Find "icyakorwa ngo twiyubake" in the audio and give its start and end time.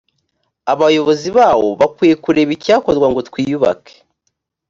2.57-3.93